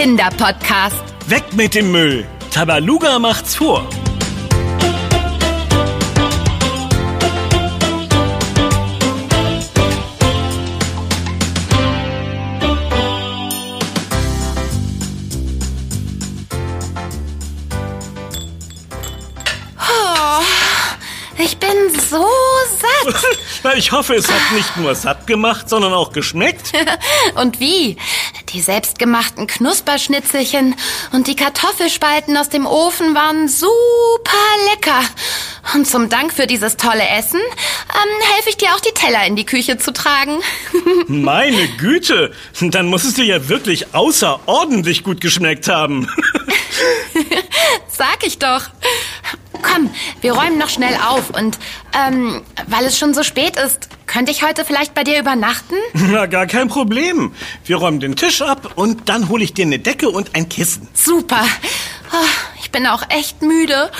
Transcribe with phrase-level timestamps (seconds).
[0.00, 1.02] Kinderpodcast.
[1.26, 2.24] Weg mit dem Müll.
[2.52, 3.84] Tabaluga macht's vor.
[19.80, 20.42] Oh,
[21.38, 21.70] ich bin
[22.08, 22.24] so
[22.78, 23.24] satt.
[23.76, 26.72] Ich hoffe, es hat nicht nur satt gemacht, sondern auch geschmeckt.
[27.34, 27.96] Und wie?
[28.52, 30.74] Die selbstgemachten Knusperschnitzelchen
[31.12, 33.70] und die Kartoffelspalten aus dem Ofen waren super
[34.72, 35.00] lecker.
[35.74, 39.36] Und zum Dank für dieses tolle Essen ähm, helfe ich dir auch die Teller in
[39.36, 40.40] die Küche zu tragen.
[41.08, 46.08] Meine Güte, dann muss es dir ja wirklich außerordentlich gut geschmeckt haben.
[47.88, 48.62] Sag ich doch.
[49.60, 49.90] Komm,
[50.22, 51.58] wir räumen noch schnell auf und
[51.94, 55.76] ähm, weil es schon so spät ist, könnte ich heute vielleicht bei dir übernachten?
[55.92, 57.32] Na, gar kein Problem.
[57.64, 60.88] Wir räumen den Tisch ab und dann hole ich dir eine Decke und ein Kissen.
[60.94, 61.44] Super.
[62.12, 62.26] Oh,
[62.60, 63.90] ich bin auch echt müde.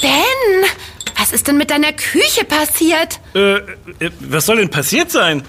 [0.00, 0.10] Ben,
[1.16, 3.20] was ist denn mit deiner Küche passiert?
[3.34, 5.44] Äh, äh, was soll denn passiert sein?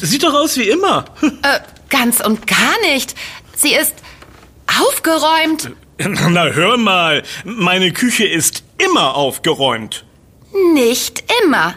[0.00, 1.04] Sieht doch aus wie immer.
[1.22, 3.14] Äh, ganz und gar nicht.
[3.56, 3.94] Sie ist
[4.80, 5.70] aufgeräumt.
[5.98, 7.22] Na, hör mal.
[7.44, 10.04] Meine Küche ist immer aufgeräumt.
[10.74, 11.74] Nicht immer.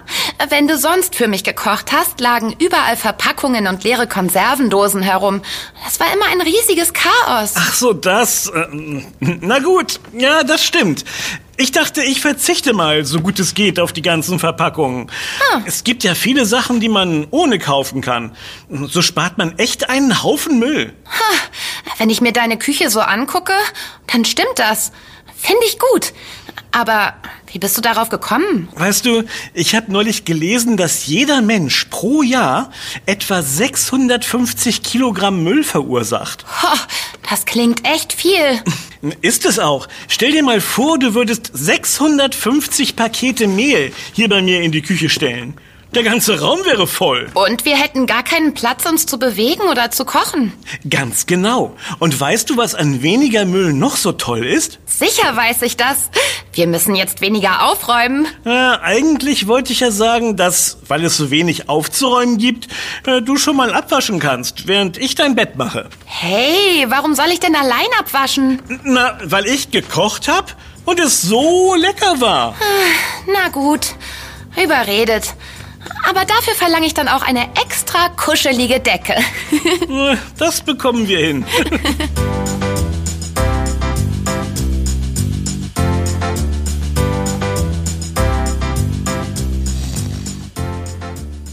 [0.50, 5.42] Wenn du sonst für mich gekocht hast, lagen überall Verpackungen und leere Konservendosen herum.
[5.86, 7.54] Das war immer ein riesiges Chaos.
[7.56, 8.48] Ach so, das.
[8.48, 8.66] Äh,
[9.20, 11.06] na gut, ja, das stimmt.
[11.58, 15.10] Ich dachte, ich verzichte mal, so gut es geht, auf die ganzen Verpackungen.
[15.54, 15.62] Ah.
[15.66, 18.36] Es gibt ja viele Sachen, die man ohne kaufen kann.
[18.70, 20.94] So spart man echt einen Haufen Müll.
[21.06, 21.34] Ha,
[21.98, 23.54] Wenn ich mir deine Küche so angucke,
[24.08, 24.92] dann stimmt das.
[25.38, 26.14] Finde ich gut.
[26.72, 27.14] Aber
[27.52, 28.68] wie bist du darauf gekommen?
[28.76, 32.72] Weißt du, ich habe neulich gelesen, dass jeder Mensch pro Jahr
[33.06, 36.46] etwa 650 Kilogramm Müll verursacht.
[36.64, 36.78] Ho,
[37.30, 38.62] das klingt echt viel.
[39.22, 39.88] Ist es auch.
[40.08, 45.10] Stell dir mal vor, du würdest 650 Pakete Mehl hier bei mir in die Küche
[45.10, 45.56] stellen.
[45.96, 47.30] Der ganze Raum wäre voll.
[47.36, 50.52] Und wir hätten gar keinen Platz, uns zu bewegen oder zu kochen.
[50.90, 51.78] Ganz genau.
[52.00, 54.80] Und weißt du, was an weniger Müll noch so toll ist?
[54.86, 56.10] Sicher weiß ich das.
[56.52, 58.28] Wir müssen jetzt weniger aufräumen.
[58.46, 62.68] Äh, eigentlich wollte ich ja sagen, dass, weil es so wenig aufzuräumen gibt,
[63.08, 65.90] äh, du schon mal abwaschen kannst, während ich dein Bett mache.
[66.04, 68.62] Hey, warum soll ich denn allein abwaschen?
[68.84, 72.54] Na, weil ich gekocht hab und es so lecker war.
[73.28, 73.96] Na gut,
[74.62, 75.34] überredet.
[76.08, 79.16] Aber dafür verlange ich dann auch eine extra kuschelige Decke.
[79.90, 81.46] Äh, Das bekommen wir hin.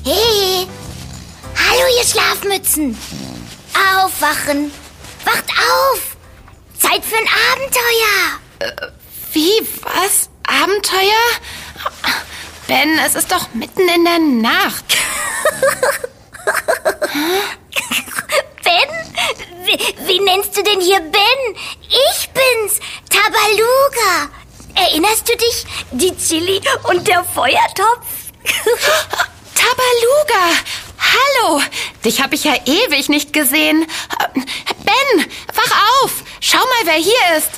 [0.05, 0.67] Hey!
[1.57, 2.97] Hallo, ihr Schlafmützen!
[3.75, 4.71] Aufwachen!
[5.25, 6.17] Wacht auf!
[6.79, 8.83] Zeit für ein Abenteuer!
[9.33, 10.29] Wie, was?
[10.47, 11.25] Abenteuer?
[12.73, 14.85] Ben, es ist doch mitten in der Nacht.
[18.65, 18.89] Ben?
[19.67, 21.55] Wie, wie nennst du denn hier Ben?
[21.91, 22.81] Ich bin's!
[23.11, 24.31] Tabaluga!
[24.75, 25.67] Erinnerst du dich?
[25.91, 28.07] Die Chili und der Feuertopf?
[29.55, 30.57] Tabaluga!
[30.97, 31.61] Hallo!
[32.03, 33.87] Dich habe ich ja ewig nicht gesehen.
[34.35, 36.13] Ben, wach auf!
[36.41, 37.51] Schau mal, wer hier ist.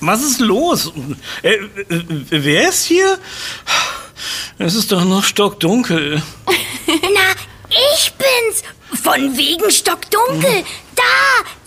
[0.00, 0.92] Was ist los?
[1.42, 3.18] Äh, äh, wer ist hier?
[4.58, 6.22] Es ist doch noch stockdunkel.
[6.86, 7.30] Na,
[7.68, 8.62] ich bin's!
[9.02, 10.64] Von wegen stockdunkel!
[10.94, 11.02] Da!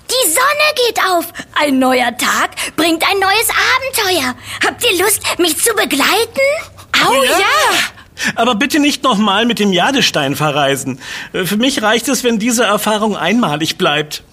[0.10, 1.26] Die Sonne geht auf!
[1.54, 4.36] Ein neuer Tag bringt ein neues Abenteuer!
[4.66, 6.40] Habt ihr Lust, mich zu begleiten?
[7.06, 8.34] Au ja!
[8.36, 11.00] Aber bitte nicht nochmal mit dem Jadestein verreisen.
[11.34, 14.24] Äh, Für mich reicht es, wenn diese Erfahrung einmalig bleibt.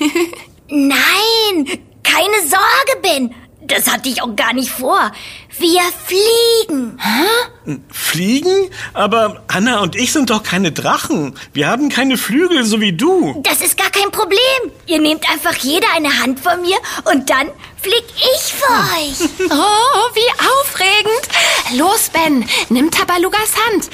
[0.68, 1.78] Nein!
[2.06, 3.34] Keine Sorge, Ben!
[3.68, 5.10] Das hatte ich auch gar nicht vor.
[5.58, 7.00] Wir fliegen!
[7.90, 8.70] Fliegen?
[8.92, 11.36] Aber Anna und ich sind doch keine Drachen.
[11.52, 13.40] Wir haben keine Flügel, so wie du.
[13.42, 14.38] Das ist gar kein Problem.
[14.86, 16.76] Ihr nehmt einfach jeder eine Hand von mir
[17.12, 17.50] und dann
[17.82, 18.04] flieg
[18.36, 19.30] ich für euch.
[19.50, 20.30] Oh, wie
[20.60, 21.78] aufregend!
[21.78, 23.88] Los, Ben, nimm Tabalugas Hand.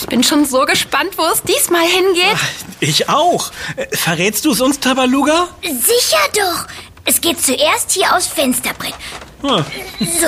[0.00, 2.36] Ich bin schon so gespannt, wo es diesmal hingeht.
[2.80, 3.50] Ich auch.
[3.76, 5.48] Äh, Verrätst du es uns, Tabaluga?
[5.62, 6.66] Sicher doch.
[7.08, 8.92] Es geht zuerst hier aufs Fensterbrett.
[9.42, 9.64] Ah,
[9.98, 10.26] So,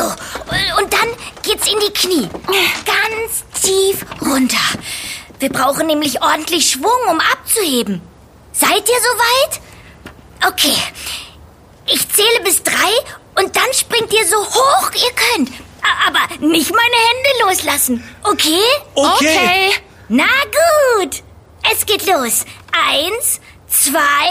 [0.82, 1.08] und dann
[1.42, 2.26] geht's in die Knie.
[2.86, 4.56] Ganz tief runter.
[5.40, 8.00] Wir brauchen nämlich ordentlich Schwung, um abzuheben.
[8.52, 9.60] Seid ihr soweit?
[10.54, 10.76] Okay.
[11.86, 12.90] Ich zähle bis drei
[13.42, 15.50] und dann springt ihr so hoch ihr könnt.
[16.06, 18.62] Aber nicht meine Hände loslassen, okay?
[18.94, 19.70] Okay.
[20.08, 20.24] Na
[20.96, 21.22] gut.
[21.70, 22.46] Es geht los.
[22.72, 23.38] Eins,
[23.68, 24.30] zwei,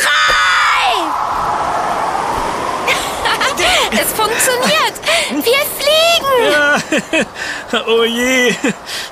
[0.00, 1.06] drei.
[3.98, 4.94] Es funktioniert.
[5.30, 6.52] Wir fliegen.
[6.52, 8.54] Ja, oh je,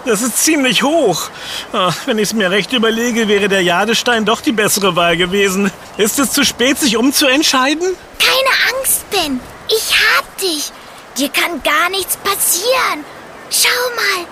[0.04, 1.30] das ist ziemlich hoch.
[1.72, 5.70] Ah, Wenn ich es mir recht überlege, wäre der Jadestein doch die bessere Wahl gewesen.
[5.96, 7.96] Ist es zu spät, sich umzuentscheiden?
[8.18, 9.40] Keine Angst, Ben.
[9.68, 10.70] Ich hab dich.
[11.16, 13.04] Dir kann gar nichts passieren.
[13.50, 14.26] Schau mal.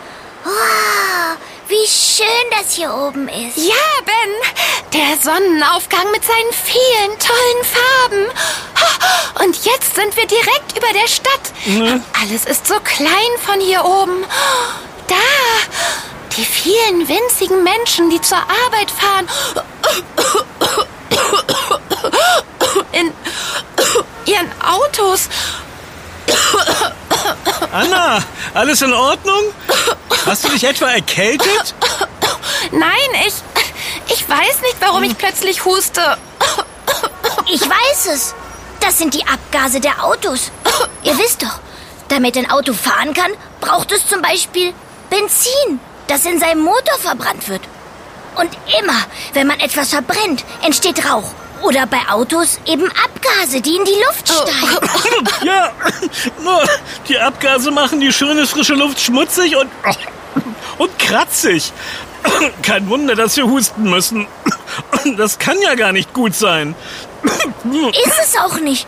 [0.45, 1.37] Wow,
[1.69, 3.56] wie schön das hier oben ist.
[3.56, 3.75] Ja,
[4.05, 4.32] Ben.
[4.93, 8.26] Der Sonnenaufgang mit seinen vielen tollen Farben.
[9.44, 12.03] Und jetzt sind wir direkt über der Stadt.
[12.20, 13.11] Alles ist so klein
[13.44, 14.25] von hier oben.
[15.09, 15.14] Da.
[16.37, 19.29] Die vielen winzigen Menschen, die zur Arbeit fahren.
[22.93, 23.12] In
[24.26, 25.29] ihren Autos.
[27.73, 28.19] Anna,
[28.55, 29.43] alles in Ordnung?
[30.27, 31.75] Hast du dich etwa erkältet?
[32.71, 33.35] Nein, ich.
[34.09, 36.17] Ich weiß nicht, warum ich plötzlich huste.
[37.51, 38.35] Ich weiß es.
[38.81, 40.51] Das sind die Abgase der Autos.
[41.03, 41.61] Ihr wisst doch,
[42.09, 43.31] damit ein Auto fahren kann,
[43.61, 44.75] braucht es zum Beispiel
[45.09, 47.63] Benzin, das in seinem Motor verbrannt wird.
[48.37, 48.99] Und immer,
[49.35, 51.33] wenn man etwas verbrennt, entsteht Rauch.
[51.62, 55.29] Oder bei Autos eben Abgase, die in die Luft steigen.
[55.44, 55.73] Ja,
[56.43, 56.62] nur
[57.09, 59.70] die Abgase machen die schöne frische Luft schmutzig und,
[60.79, 61.73] und kratzig.
[62.62, 64.26] Kein Wunder, dass wir husten müssen.
[65.17, 66.75] Das kann ja gar nicht gut sein.
[67.25, 68.87] Ist es auch nicht.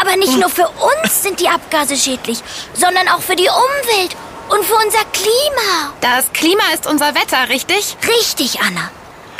[0.00, 2.40] Aber nicht nur für uns sind die Abgase schädlich,
[2.74, 4.16] sondern auch für die Umwelt
[4.48, 5.94] und für unser Klima.
[6.00, 7.96] Das Klima ist unser Wetter, richtig?
[8.06, 8.90] Richtig, Anna.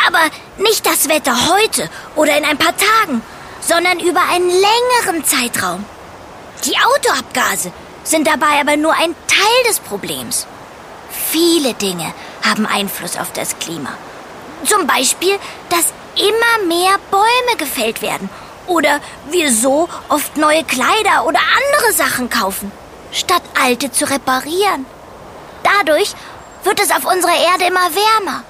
[0.06, 0.20] Aber
[0.58, 3.22] nicht das Wetter heute oder in ein paar Tagen,
[3.60, 5.84] sondern über einen längeren Zeitraum.
[6.64, 7.72] Die Autoabgase
[8.04, 10.46] sind dabei aber nur ein Teil des Problems.
[11.30, 12.12] Viele Dinge
[12.42, 13.90] haben Einfluss auf das Klima.
[14.64, 15.38] Zum Beispiel,
[15.70, 18.28] dass immer mehr Bäume gefällt werden
[18.66, 22.72] oder wir so oft neue Kleider oder andere Sachen kaufen,
[23.12, 24.86] statt alte zu reparieren.
[25.62, 26.14] Dadurch
[26.62, 28.44] wird es auf unserer Erde immer wärmer.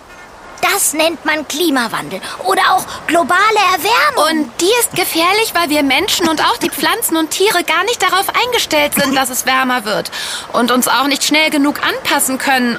[0.72, 4.40] Das nennt man Klimawandel oder auch globale Erwärmung.
[4.40, 8.02] Und die ist gefährlich, weil wir Menschen und auch die Pflanzen und Tiere gar nicht
[8.02, 10.10] darauf eingestellt sind, dass es wärmer wird.
[10.52, 12.78] Und uns auch nicht schnell genug anpassen können.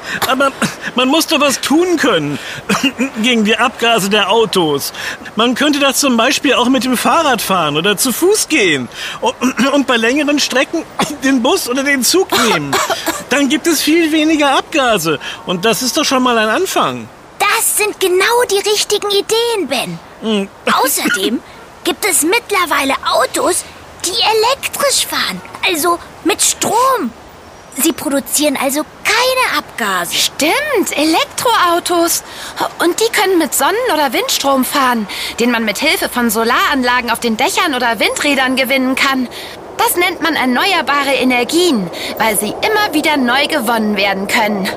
[0.28, 0.52] Aber
[0.94, 2.38] man muss doch was tun können
[3.22, 4.92] gegen die Abgase der Autos.
[5.36, 8.88] Man könnte das zum Beispiel auch mit dem Fahrrad fahren oder zu Fuß gehen
[9.72, 10.84] und bei längeren Strecken
[11.24, 12.72] den Bus oder den Zug nehmen.
[13.30, 17.08] Dann gibt es viel weniger Abgase und das ist doch schon mal ein Anfang.
[17.38, 20.48] Das sind genau die richtigen Ideen, Ben.
[20.72, 21.40] Außerdem
[21.84, 23.64] gibt es mittlerweile Autos,
[24.04, 27.12] die elektrisch fahren, also mit Strom.
[27.76, 30.14] Sie produzieren also keine Abgase.
[30.14, 32.22] Stimmt, Elektroautos.
[32.80, 35.06] Und die können mit Sonnen- oder Windstrom fahren,
[35.40, 39.28] den man mit Hilfe von Solaranlagen auf den Dächern oder Windrädern gewinnen kann.
[39.78, 44.68] Das nennt man erneuerbare Energien, weil sie immer wieder neu gewonnen werden können.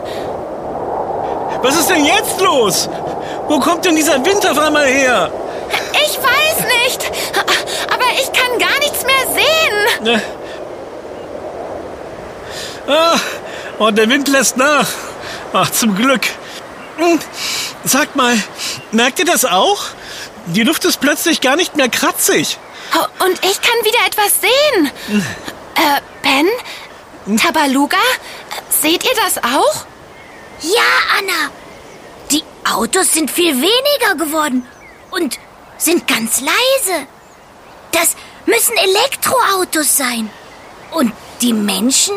[1.61, 2.89] Was ist denn jetzt los?
[3.47, 5.31] Wo kommt denn dieser Wind auf einmal her?
[5.93, 7.11] Ich weiß nicht,
[7.93, 10.03] aber ich kann gar nichts mehr sehen.
[10.03, 10.21] Ne?
[12.87, 13.17] Ah,
[13.79, 14.87] und der Wind lässt nach.
[15.53, 16.25] Ach, zum Glück.
[16.97, 17.19] Hm,
[17.83, 18.37] Sagt mal,
[18.91, 19.83] merkt ihr das auch?
[20.47, 22.57] Die Luft ist plötzlich gar nicht mehr kratzig.
[22.95, 24.91] Oh, Und ich kann wieder etwas sehen.
[25.75, 26.01] Äh,
[27.25, 27.37] Ben?
[27.37, 27.97] Tabaluga?
[28.69, 29.85] Seht ihr das auch?
[30.61, 31.51] Ja, Anna.
[32.31, 34.65] Die Autos sind viel weniger geworden
[35.11, 35.37] und
[35.77, 37.07] sind ganz leise.
[37.91, 38.15] Das
[38.45, 40.29] müssen Elektroautos sein.
[40.91, 41.11] Und
[41.41, 42.15] die Menschen,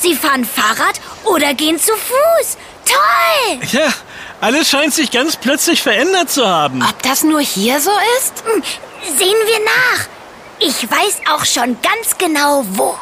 [0.00, 2.56] sie fahren Fahrrad oder gehen zu Fuß.
[2.84, 3.58] Toll!
[3.72, 3.92] Ja,
[4.40, 6.82] alles scheint sich ganz plötzlich verändert zu haben.
[6.82, 8.42] Ob das nur hier so ist?
[8.44, 8.62] Hm,
[9.16, 10.06] Sehen wir nach.
[10.60, 12.98] Ich weiß auch schon ganz genau, wo.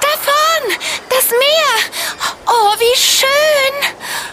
[0.00, 0.78] Davon!
[1.08, 2.28] Das Meer!
[2.46, 3.28] Oh, wie schön!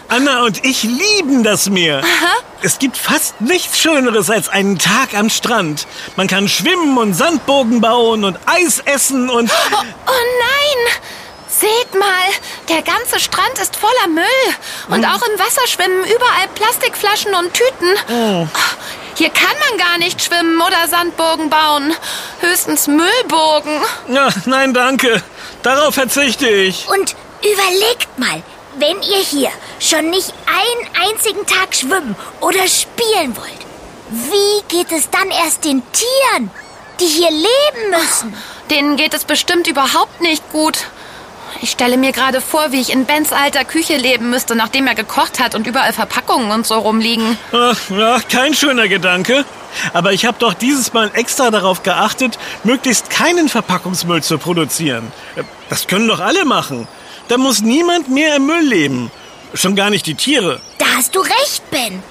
[0.10, 2.02] Anna und ich lieben das Meer.
[2.62, 5.88] Es gibt fast nichts Schöneres als einen Tag am Strand.
[6.16, 9.50] Man kann schwimmen und Sandburgen bauen und Eis essen und...
[9.50, 9.78] Oh,
[10.08, 11.04] oh nein!
[11.48, 12.08] Seht mal,
[12.70, 14.24] der ganze Strand ist voller Müll.
[14.90, 18.48] Und auch im Wasser schwimmen überall Plastikflaschen und Tüten.
[19.20, 21.94] Hier kann man gar nicht schwimmen oder Sandburgen bauen.
[22.40, 23.82] Höchstens Müllburgen.
[24.08, 25.22] Ja, nein, danke.
[25.62, 26.88] Darauf verzichte ich.
[26.88, 28.42] Und überlegt mal,
[28.78, 33.60] wenn ihr hier schon nicht einen einzigen Tag schwimmen oder spielen wollt,
[34.10, 36.50] wie geht es dann erst den Tieren?
[37.00, 38.34] die hier leben müssen.
[38.70, 40.80] Denen geht es bestimmt überhaupt nicht gut.
[41.62, 44.96] Ich stelle mir gerade vor, wie ich in Bens alter Küche leben müsste, nachdem er
[44.96, 47.38] gekocht hat und überall Verpackungen und so rumliegen.
[47.52, 49.46] Ach, ja, kein schöner Gedanke.
[49.94, 55.12] Aber ich habe doch dieses Mal extra darauf geachtet, möglichst keinen Verpackungsmüll zu produzieren.
[55.70, 56.88] Das können doch alle machen.
[57.28, 59.12] Da muss niemand mehr im Müll leben.
[59.54, 60.60] Schon gar nicht die Tiere.
[60.78, 62.02] Da hast du recht, Ben.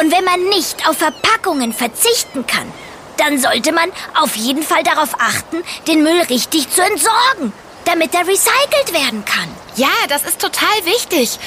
[0.00, 2.72] Und wenn man nicht auf Verpackungen verzichten kann,
[3.16, 7.52] dann sollte man auf jeden Fall darauf achten, den Müll richtig zu entsorgen,
[7.84, 9.48] damit er recycelt werden kann.
[9.76, 11.38] Ja, das ist total wichtig.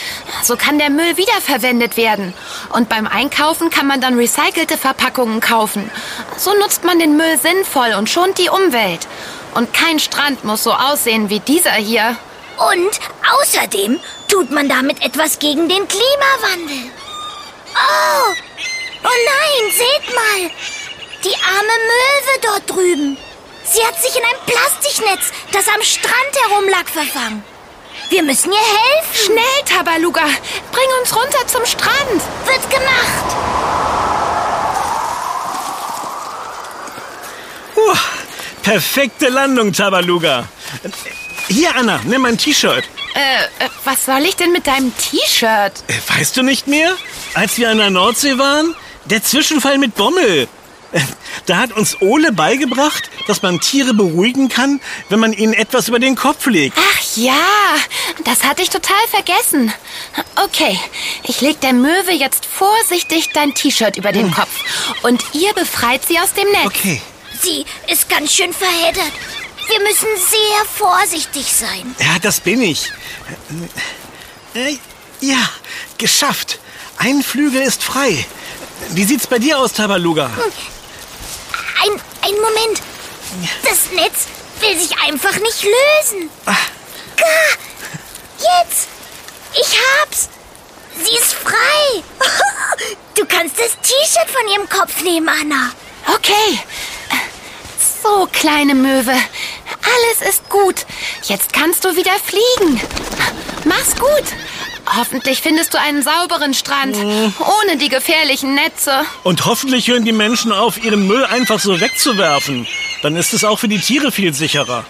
[0.43, 2.33] So kann der Müll wiederverwendet werden.
[2.69, 5.89] Und beim Einkaufen kann man dann recycelte Verpackungen kaufen.
[6.37, 9.07] So nutzt man den Müll sinnvoll und schont die Umwelt.
[9.53, 12.17] Und kein Strand muss so aussehen wie dieser hier.
[12.57, 12.99] Und
[13.39, 16.91] außerdem tut man damit etwas gegen den Klimawandel.
[17.75, 18.33] Oh,
[19.03, 20.51] oh nein, seht mal.
[21.23, 23.17] Die arme Möwe dort drüben.
[23.73, 26.15] Sie hat sich in ein Plastiknetz, das am Strand
[26.47, 27.43] herumlag, verfangen.
[28.09, 29.25] Wir müssen ihr helfen.
[29.25, 30.21] Schnell, Tabaluga.
[30.71, 32.21] Bring uns runter zum Strand.
[32.45, 33.35] Wird gemacht.
[37.73, 37.97] Puh,
[38.61, 40.45] perfekte Landung, Tabaluga.
[41.47, 42.83] Hier, Anna, nimm mein T-Shirt.
[43.15, 45.83] Äh, äh, was soll ich denn mit deinem T-Shirt?
[45.87, 46.95] Äh, Weißt du nicht mehr?
[47.33, 48.75] Als wir an der Nordsee waren?
[49.05, 50.47] Der Zwischenfall mit Bommel.
[51.45, 55.99] Da hat uns Ole beigebracht, dass man Tiere beruhigen kann, wenn man ihnen etwas über
[55.99, 56.77] den Kopf legt.
[56.77, 57.35] Ach ja,
[58.23, 59.73] das hatte ich total vergessen.
[60.41, 60.79] Okay,
[61.23, 64.49] ich leg der Möwe jetzt vorsichtig dein T-Shirt über den Kopf.
[65.03, 66.65] Und ihr befreit sie aus dem Netz.
[66.65, 67.01] Okay.
[67.41, 69.11] Sie ist ganz schön verheddert.
[69.67, 71.95] Wir müssen sehr vorsichtig sein.
[71.99, 72.91] Ja, das bin ich.
[74.53, 74.77] Äh,
[75.19, 75.49] ja,
[75.97, 76.59] geschafft.
[76.97, 78.25] Ein Flügel ist frei.
[78.89, 80.29] Wie sieht's bei dir aus, Tabaluga?
[81.83, 82.81] Ein, ein Moment.
[83.63, 84.27] Das Netz
[84.61, 86.29] will sich einfach nicht lösen.
[86.45, 86.55] Ah.
[88.37, 88.87] Jetzt.
[89.53, 90.29] Ich hab's.
[91.03, 92.03] Sie ist frei.
[93.15, 95.71] Du kannst das T-Shirt von ihrem Kopf nehmen, Anna.
[96.15, 96.59] Okay.
[98.01, 99.11] So, kleine Möwe.
[99.11, 100.85] Alles ist gut.
[101.23, 102.81] Jetzt kannst du wieder fliegen.
[103.65, 104.23] Mach's gut.
[104.85, 109.05] Hoffentlich findest du einen sauberen Strand, ohne die gefährlichen Netze.
[109.23, 112.67] Und hoffentlich hören die Menschen auf, ihren Müll einfach so wegzuwerfen.
[113.01, 114.85] Dann ist es auch für die Tiere viel sicherer.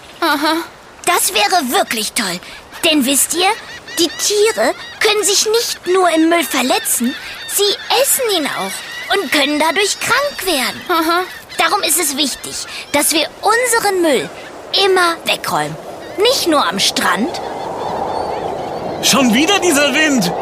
[1.06, 2.40] Das wäre wirklich toll.
[2.84, 3.48] Denn wisst ihr,
[3.98, 7.14] die Tiere können sich nicht nur im Müll verletzen,
[7.46, 10.80] sie essen ihn auch und können dadurch krank werden.
[11.58, 14.28] Darum ist es wichtig, dass wir unseren Müll
[14.84, 15.76] immer wegräumen.
[16.18, 17.40] Nicht nur am Strand,
[19.04, 20.32] Schon wieder dieser Wind.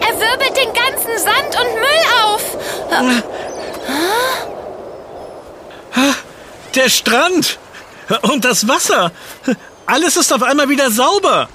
[0.00, 2.42] Er wirbelt den ganzen Sand und Müll auf.
[6.74, 7.58] Der Strand.
[8.22, 9.10] Und das Wasser.
[9.86, 11.48] Alles ist auf einmal wieder sauber.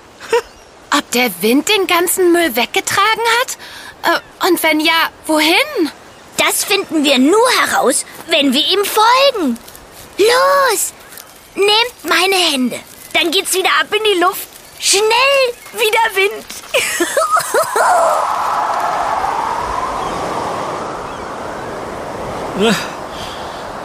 [0.98, 3.57] Ob der Wind den ganzen Müll weggetragen hat?
[4.03, 5.91] Äh, Und wenn ja, wohin?
[6.38, 9.57] das finden wir nur heraus, wenn wir ihm folgen.
[10.17, 10.91] Los,
[11.55, 12.79] nehmt meine Hände.
[13.13, 14.48] Dann geht's wieder ab in die Luft.
[14.83, 15.03] Schnell,
[15.73, 16.45] wieder Wind.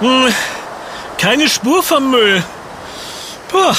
[0.01, 0.35] Hm,
[1.19, 2.43] Keine Spur vom Müll.
[3.49, 3.75] Puh.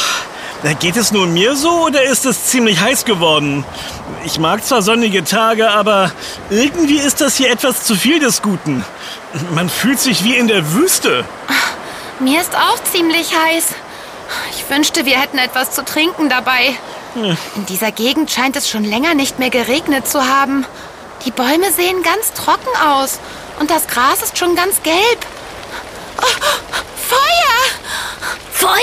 [0.79, 3.65] Geht es nur mir so oder ist es ziemlich heiß geworden?
[4.25, 6.11] Ich mag zwar sonnige Tage, aber
[6.51, 8.85] irgendwie ist das hier etwas zu viel des Guten.
[9.51, 11.25] Man fühlt sich wie in der Wüste.
[12.19, 13.69] Mir ist auch ziemlich heiß.
[14.51, 16.75] Ich wünschte, wir hätten etwas zu trinken dabei.
[17.55, 20.65] In dieser Gegend scheint es schon länger nicht mehr geregnet zu haben.
[21.25, 23.19] Die Bäume sehen ganz trocken aus
[23.59, 25.25] und das Gras ist schon ganz gelb.
[26.21, 26.25] Oh,
[27.07, 27.57] Feuer!
[28.51, 28.77] Feuer?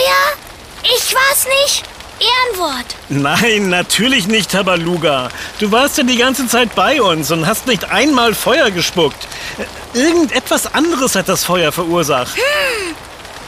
[0.83, 1.85] Ich war's nicht.
[2.19, 2.87] Ehrenwort.
[3.09, 5.29] Nein, natürlich nicht, Tabaluga.
[5.59, 9.29] Du warst ja die ganze Zeit bei uns und hast nicht einmal Feuer gespuckt.
[9.93, 12.37] Irgendetwas anderes hat das Feuer verursacht.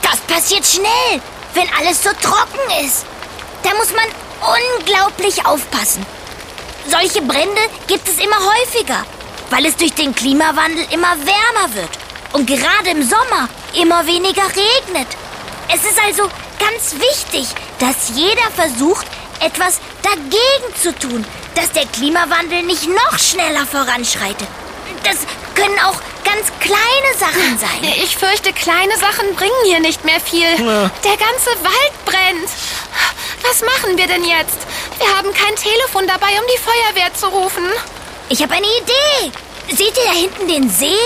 [0.03, 1.21] Das passiert schnell,
[1.55, 3.05] wenn alles so trocken ist.
[3.63, 4.05] Da muss man
[4.41, 6.05] unglaublich aufpassen.
[6.89, 9.05] Solche Brände gibt es immer häufiger,
[9.51, 11.91] weil es durch den Klimawandel immer wärmer wird
[12.33, 15.09] und gerade im Sommer immer weniger regnet.
[15.69, 16.29] Es ist also
[16.59, 19.07] ganz wichtig, dass jeder versucht,
[19.41, 21.25] etwas dagegen zu tun,
[21.55, 24.49] dass der Klimawandel nicht noch schneller voranschreitet.
[25.03, 25.17] Das
[25.55, 27.93] können auch ganz kleine Sachen sein.
[28.03, 30.49] Ich fürchte, kleine Sachen bringen hier nicht mehr viel.
[30.59, 30.91] Ja.
[31.05, 32.51] Der ganze Wald brennt.
[33.49, 34.59] Was machen wir denn jetzt?
[34.99, 37.65] Wir haben kein Telefon dabei, um die Feuerwehr zu rufen.
[38.29, 39.33] Ich habe eine Idee.
[39.69, 40.97] Seht ihr da hinten den See?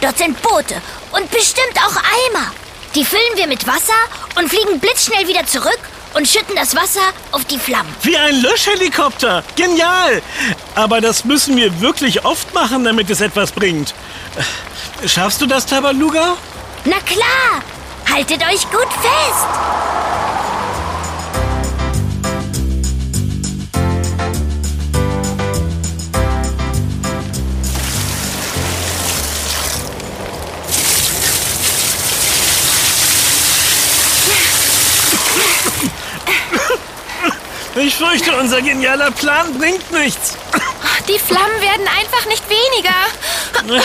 [0.00, 0.80] Dort sind Boote
[1.12, 2.52] und bestimmt auch Eimer.
[2.94, 3.92] Die füllen wir mit Wasser
[4.36, 5.78] und fliegen blitzschnell wieder zurück
[6.14, 7.02] und schütten das Wasser
[7.32, 7.94] auf die Flammen.
[8.02, 9.44] Wie ein Löschhelikopter.
[9.56, 10.22] Genial.
[10.74, 13.94] Aber das müssen wir wirklich oft machen, damit es etwas bringt.
[15.06, 16.36] Schaffst du das, Tabaluga?
[16.84, 17.62] Na klar!
[18.10, 20.09] Haltet euch gut fest!
[37.76, 40.36] Ich fürchte, unser genialer Plan bringt nichts.
[41.08, 43.80] Die Flammen werden einfach nicht weniger.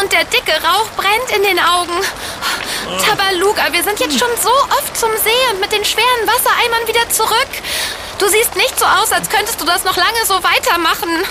[0.00, 1.94] Und der dicke Rauch brennt in den Augen.
[3.04, 7.08] Tabaluga, wir sind jetzt schon so oft zum See und mit den schweren Wassereimern wieder
[7.10, 7.48] zurück.
[8.18, 11.24] Du siehst nicht so aus, als könntest du das noch lange so weitermachen.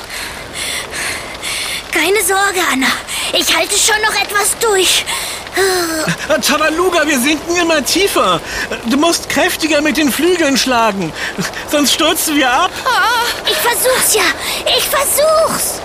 [1.91, 2.87] Keine Sorge, Anna.
[3.33, 5.05] Ich halte schon noch etwas durch.
[6.41, 8.39] Tabaluga, wir sinken immer tiefer.
[8.85, 11.11] Du musst kräftiger mit den Flügeln schlagen.
[11.69, 12.71] Sonst stürzen wir ab.
[13.45, 14.23] Ich versuch's ja.
[14.77, 15.81] Ich versuch's.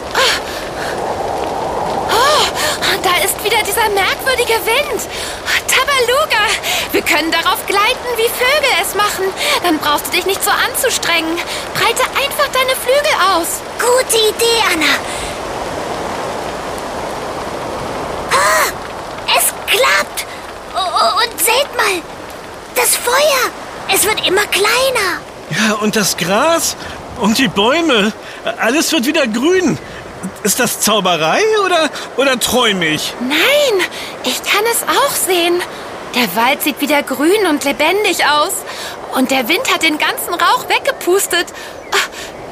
[3.03, 5.03] Da ist wieder dieser merkwürdige Wind.
[5.69, 6.47] Tabaluga,
[6.93, 9.25] wir können darauf gleiten, wie Vögel es machen.
[9.63, 11.37] Dann brauchst du dich nicht so anzustrengen.
[11.75, 13.61] Breite einfach deine Flügel aus.
[13.79, 14.87] Gute Idee, Anna.
[18.31, 18.73] Ah,
[19.75, 20.27] es klappt.
[20.75, 22.03] Oh, und seht mal,
[22.75, 23.51] das Feuer.
[23.93, 25.21] Es wird immer kleiner.
[25.51, 26.77] Ja, und das Gras
[27.21, 28.13] und die Bäume.
[28.59, 29.79] Alles wird wieder grün.
[30.43, 33.13] Ist das Zauberei oder, oder träume ich?
[33.21, 33.87] Nein,
[34.25, 35.61] ich kann es auch sehen.
[36.15, 38.53] Der Wald sieht wieder grün und lebendig aus.
[39.15, 41.47] Und der Wind hat den ganzen Rauch weggepustet.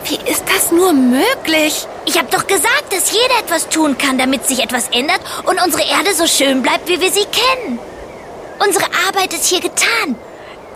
[0.05, 1.87] Wie ist das nur möglich?
[2.05, 5.85] Ich habe doch gesagt, dass jeder etwas tun kann, damit sich etwas ändert und unsere
[5.85, 7.79] Erde so schön bleibt, wie wir sie kennen.
[8.59, 10.17] Unsere Arbeit ist hier getan.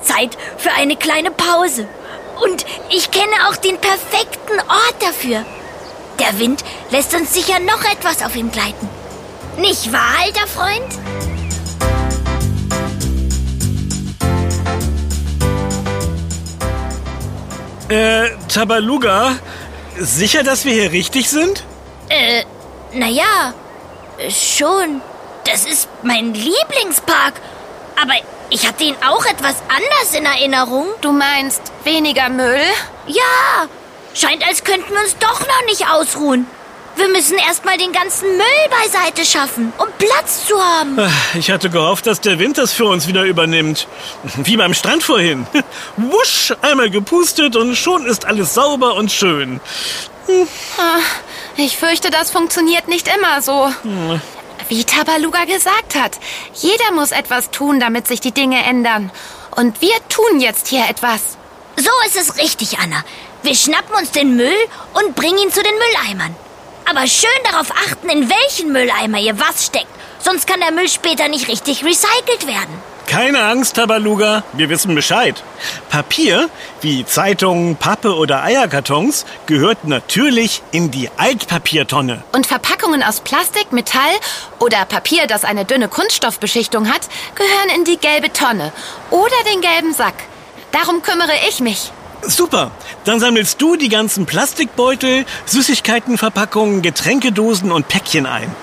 [0.03, 1.89] Zeit für eine kleine Pause.
[2.43, 5.45] Und ich kenne auch den perfekten Ort dafür.
[6.19, 8.89] Der Wind lässt uns sicher noch etwas auf ihm gleiten.
[9.59, 10.85] Nicht wahr, alter Freund?
[17.89, 19.37] Äh, Tabaluga,
[19.99, 21.65] sicher, dass wir hier richtig sind?
[22.09, 22.45] Äh,
[22.93, 23.55] naja,
[24.29, 25.01] schon.
[25.45, 27.35] Das ist mein Lieblingspark.
[28.01, 28.15] Aber
[28.51, 30.87] ich hatte ihn auch etwas anders in Erinnerung.
[31.01, 32.61] Du meinst weniger Müll?
[33.07, 33.67] Ja,
[34.15, 36.47] scheint, als könnten wir uns doch noch nicht ausruhen.
[36.97, 40.99] Wir müssen erstmal den ganzen Müll beiseite schaffen, um Platz zu haben.
[41.35, 43.87] Ich hatte gehofft, dass der Wind das für uns wieder übernimmt.
[44.37, 45.47] Wie beim Strand vorhin.
[45.99, 49.61] Wusch, einmal gepustet und schon ist alles sauber und schön.
[50.79, 50.99] Ah,
[51.57, 53.71] Ich fürchte, das funktioniert nicht immer so.
[54.69, 56.19] Wie Tabaluga gesagt hat,
[56.55, 59.11] jeder muss etwas tun, damit sich die Dinge ändern.
[59.55, 61.37] Und wir tun jetzt hier etwas.
[61.77, 63.05] So ist es richtig, Anna.
[63.43, 64.57] Wir schnappen uns den Müll
[64.95, 66.35] und bringen ihn zu den Mülleimern.
[66.89, 69.87] Aber schön darauf achten, in welchen Mülleimer ihr was steckt.
[70.19, 72.75] Sonst kann der Müll später nicht richtig recycelt werden.
[73.07, 75.43] Keine Angst, Tabaluga, wir wissen Bescheid.
[75.91, 82.25] Papier, wie Zeitungen, Pappe oder Eierkartons, gehört natürlich in die Altpapiertonne.
[82.33, 84.11] Und Verpackungen aus Plastik, Metall
[84.59, 87.03] oder Papier, das eine dünne Kunststoffbeschichtung hat,
[87.37, 88.73] gehören in die gelbe Tonne
[89.11, 90.15] oder den gelben Sack.
[90.73, 91.93] Darum kümmere ich mich.
[92.23, 92.71] Super,
[93.05, 98.55] dann sammelst du die ganzen Plastikbeutel, Süßigkeitenverpackungen, Getränkedosen und Päckchen ein.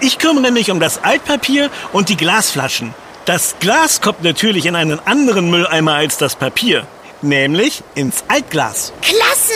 [0.00, 2.94] Ich kümmere mich um das Altpapier und die Glasflaschen.
[3.26, 6.86] Das Glas kommt natürlich in einen anderen Mülleimer als das Papier,
[7.20, 8.92] nämlich ins Altglas.
[9.02, 9.52] Klasse!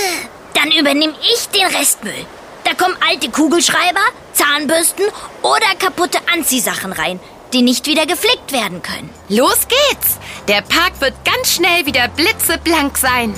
[0.55, 2.27] Dann übernehme ich den Restmüll.
[2.65, 4.01] Da kommen alte Kugelschreiber,
[4.33, 5.05] Zahnbürsten
[5.43, 7.21] oder kaputte Anziehsachen rein,
[7.55, 9.09] die nicht wieder geflickt werden können.
[9.29, 10.19] Los geht's!
[10.49, 13.33] Der Park wird ganz schnell wieder blitzeblank sein.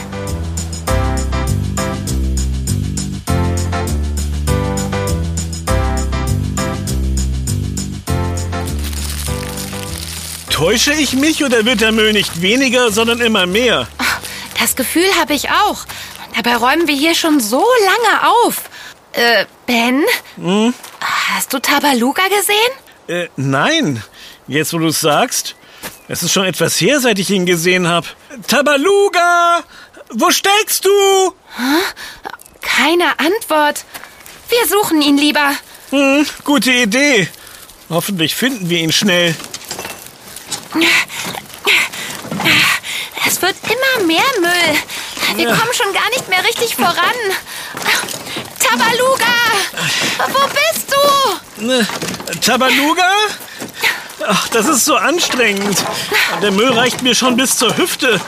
[10.51, 13.87] Täusche ich mich oder wird der Müll nicht weniger, sondern immer mehr?
[14.59, 15.85] Das Gefühl habe ich auch.
[16.35, 18.63] Dabei räumen wir hier schon so lange auf.
[19.13, 20.03] Äh, Ben?
[21.35, 22.86] Hast du Tabaluga gesehen?
[23.09, 24.03] Äh, nein.
[24.49, 25.55] Jetzt, wo du es sagst.
[26.09, 28.07] Es ist schon etwas her, seit ich ihn gesehen habe.
[28.47, 29.65] Tabaluga!
[30.11, 31.35] Wo steckst du?
[32.61, 33.85] Keine Antwort.
[34.49, 35.53] Wir suchen ihn lieber.
[35.91, 37.29] Hm, gute Idee.
[37.91, 39.35] Hoffentlich finden wir ihn schnell.
[43.27, 44.79] Es wird immer mehr Müll.
[45.37, 45.57] Wir Ja.
[45.57, 47.15] kommen schon gar nicht mehr richtig voran.
[48.61, 49.35] Tabaluga!
[50.29, 51.46] Wo bist du?
[52.41, 53.11] Tabaluga?
[54.29, 55.85] Ach, das ist so anstrengend.
[56.43, 58.21] Der Müll reicht mir schon bis zur Hüfte.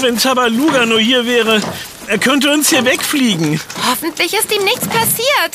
[0.00, 1.60] Wenn Tabaluga nur hier wäre,
[2.06, 3.60] er könnte uns hier wegfliegen.
[3.88, 5.54] Hoffentlich ist ihm nichts passiert.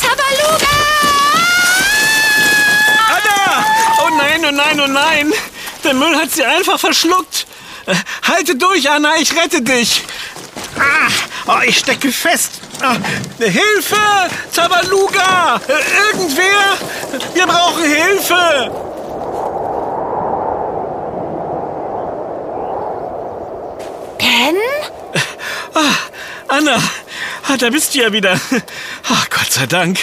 [0.00, 0.66] Tabaluga!
[3.08, 3.64] Anna!
[4.04, 5.32] Oh nein, oh nein, oh nein!
[5.84, 7.46] Der Müll hat sie einfach verschluckt.
[7.86, 7.94] Äh,
[8.28, 10.02] Halte durch, Anna, ich rette dich.
[10.78, 11.10] Ah,
[11.46, 12.60] oh, ich stecke fest.
[12.82, 12.96] Ah,
[13.38, 13.96] Hilfe!
[14.54, 15.60] Tabaluga!
[15.68, 16.76] Äh, Irgendwer!
[17.34, 18.70] Wir brauchen Hilfe!
[24.18, 24.56] Ben?
[26.48, 26.76] Anna,
[27.48, 28.38] ah, da bist du ja wieder.
[29.10, 29.98] Ach, Gott sei Dank.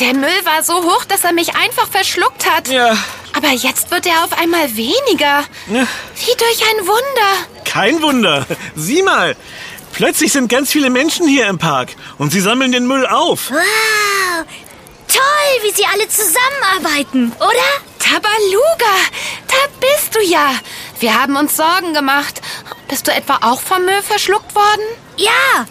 [0.00, 2.68] Der Müll war so hoch, dass er mich einfach verschluckt hat.
[2.68, 2.96] Ja,
[3.36, 5.44] Aber jetzt wird er auf einmal weniger.
[5.68, 5.86] Ja.
[6.16, 7.46] Wie durch ein Wunder.
[7.64, 8.44] kein Wunder.
[8.74, 9.36] Sieh mal.
[9.92, 13.50] Plötzlich sind ganz viele Menschen hier im Park und sie sammeln den Müll auf.
[13.50, 14.44] Wow.
[15.06, 17.92] Toll, wie sie alle zusammenarbeiten, oder?
[17.98, 18.94] Tabaluga,
[19.46, 20.54] da bist du ja.
[20.98, 22.40] Wir haben uns Sorgen gemacht.
[22.88, 24.84] Bist du etwa auch vom Müll verschluckt worden?
[25.16, 25.66] Ja.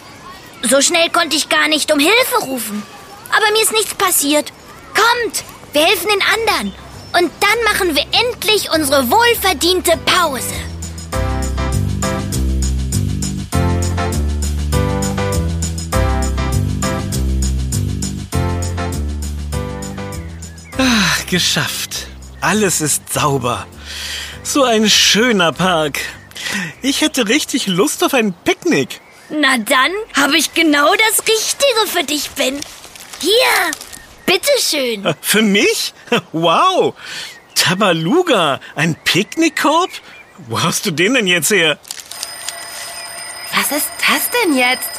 [0.62, 2.82] So schnell konnte ich gar nicht um Hilfe rufen.
[3.30, 4.52] Aber mir ist nichts passiert.
[4.94, 6.74] Kommt, wir helfen den anderen.
[7.18, 10.54] Und dann machen wir endlich unsere wohlverdiente Pause.
[21.32, 22.08] Geschafft.
[22.42, 23.66] Alles ist sauber.
[24.42, 25.98] So ein schöner Park.
[26.82, 29.00] Ich hätte richtig Lust auf ein Picknick.
[29.30, 32.60] Na dann habe ich genau das Richtige für dich, Ben.
[33.20, 33.70] Hier,
[34.26, 35.14] bitteschön.
[35.22, 35.94] Für mich?
[36.32, 36.94] Wow.
[37.54, 39.90] Tabaluga, ein Picknickkorb?
[40.48, 41.78] Wo hast du den denn jetzt her?
[43.54, 44.90] Was ist das denn jetzt?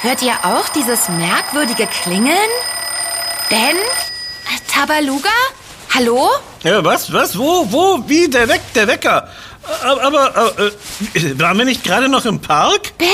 [0.00, 2.50] Hört ihr auch dieses merkwürdige Klingeln?
[3.48, 3.76] Ben?
[4.72, 5.30] Tabaluga?
[5.94, 6.26] Hallo?
[6.62, 9.28] Ja, was, was, wo, wo, wie, der Weck, der Wecker.
[9.82, 12.96] Aber, aber äh, waren wir nicht gerade noch im Park?
[12.96, 13.08] Ben,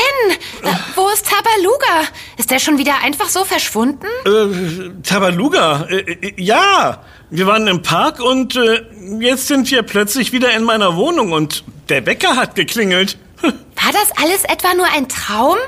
[0.62, 2.08] äh, wo ist Tabaluga?
[2.36, 4.06] Ist der schon wieder einfach so verschwunden?
[4.24, 7.02] Äh, Tabaluga, äh, äh, ja.
[7.30, 8.82] Wir waren im Park und äh,
[9.18, 13.18] jetzt sind wir plötzlich wieder in meiner Wohnung und der Wecker hat geklingelt.
[13.42, 15.58] War das alles etwa nur ein Traum?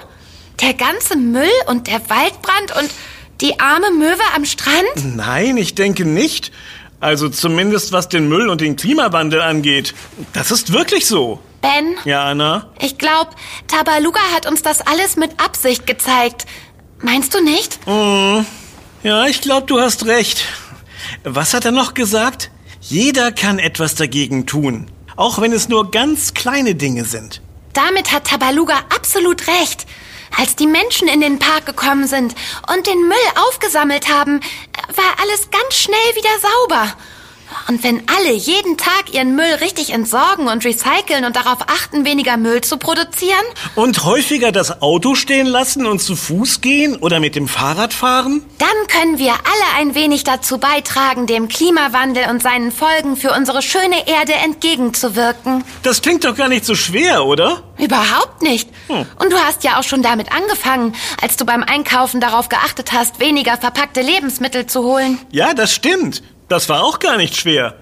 [0.61, 2.91] Der ganze Müll und der Waldbrand und
[3.41, 5.17] die arme Möwe am Strand?
[5.17, 6.53] Nein, ich denke nicht.
[7.01, 9.95] Also zumindest was den Müll und den Klimawandel angeht.
[10.33, 11.41] Das ist wirklich so.
[11.63, 12.71] Ben, Ja, Anna?
[12.81, 13.31] ich glaube,
[13.67, 16.47] Tabaluga hat uns das alles mit Absicht gezeigt.
[17.03, 17.79] Meinst du nicht?
[19.03, 20.45] Ja, ich glaube, du hast recht.
[21.25, 22.51] Was hat er noch gesagt?
[22.83, 24.91] Jeder kann etwas dagegen tun.
[25.17, 27.41] Auch wenn es nur ganz kleine Dinge sind.
[27.73, 29.87] Damit hat Tabaluga absolut recht.
[30.39, 32.35] Als die Menschen in den Park gekommen sind
[32.75, 33.17] und den Müll
[33.49, 34.41] aufgesammelt haben,
[34.97, 36.97] war alles ganz schnell wieder sauber.
[37.69, 42.37] Und wenn alle jeden Tag ihren Müll richtig entsorgen und recyceln und darauf achten, weniger
[42.37, 47.35] Müll zu produzieren, Und häufiger das Auto stehen lassen und zu Fuß gehen oder mit
[47.37, 48.43] dem Fahrrad fahren?
[48.59, 53.63] dann können wir alle ein wenig dazu beitragen, dem Klimawandel und seinen Folgen für unsere
[53.63, 55.65] schöne Erde entgegenzuwirken.
[55.83, 57.63] Das klingt doch gar nicht so schwer, oder?
[57.79, 58.69] Überhaupt nicht.
[58.89, 63.21] Und du hast ja auch schon damit angefangen, als du beim Einkaufen darauf geachtet hast,
[63.21, 65.19] weniger verpackte Lebensmittel zu holen.
[65.31, 66.23] Ja, das stimmt.
[66.51, 67.77] Das war auch gar nicht schwer.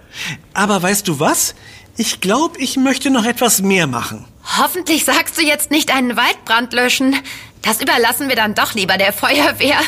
[0.53, 1.55] Aber weißt du was?
[1.97, 4.27] Ich glaube, ich möchte noch etwas mehr machen.
[4.59, 7.17] Hoffentlich sagst du jetzt nicht einen Waldbrand löschen.
[7.63, 9.81] Das überlassen wir dann doch lieber der Feuerwehr.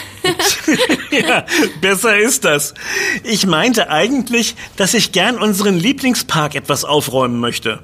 [1.11, 1.45] ja,
[1.83, 2.73] besser ist das.
[3.23, 7.83] Ich meinte eigentlich, dass ich gern unseren Lieblingspark etwas aufräumen möchte.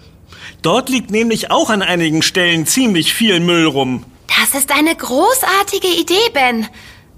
[0.63, 4.07] Dort liegt nämlich auch an einigen Stellen ziemlich viel Müll rum.
[4.29, 6.67] Das ist eine großartige Idee, Ben.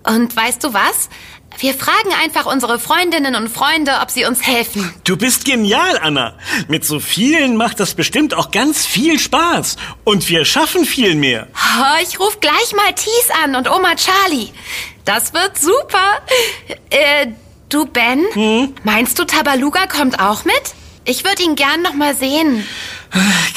[0.03, 1.09] Und weißt du was?
[1.57, 4.95] Wir fragen einfach unsere Freundinnen und Freunde, ob sie uns helfen.
[5.05, 6.35] Du bist genial, Anna.
[6.69, 9.77] Mit so vielen macht das bestimmt auch ganz viel Spaß.
[10.05, 11.49] Und wir schaffen viel mehr.
[11.55, 14.51] Oh, ich ruf gleich mal Thies an und Oma Charlie.
[15.05, 16.21] Das wird super.
[16.91, 17.29] Äh,
[17.71, 18.25] du Ben,
[18.85, 20.55] meinst du Tabaluga kommt auch mit?
[21.05, 22.65] Ich würde ihn gern noch mal sehen.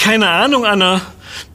[0.01, 1.01] Keine Ahnung, Anna.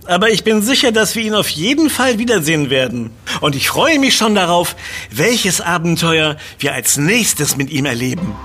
[0.07, 3.11] Aber ich bin sicher, dass wir ihn auf jeden Fall wiedersehen werden.
[3.41, 4.77] Und ich freue mich schon darauf,
[5.11, 8.35] welches Abenteuer wir als nächstes mit ihm erleben.